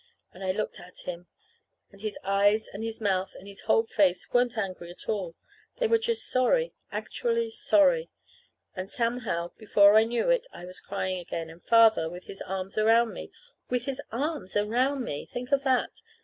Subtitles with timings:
[0.33, 1.27] And I looked at him,
[1.91, 5.35] and his eyes and his mouth and his whole face weren't angry at all.
[5.77, 8.09] They were just sorry, actually sorry.
[8.75, 12.71] And somehow, before I knew it, I was crying again, and Father, with his arm
[12.77, 13.31] around me
[13.69, 15.27] with his arm around me!
[15.27, 16.01] think of that!